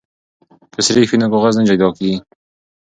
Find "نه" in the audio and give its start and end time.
1.59-1.63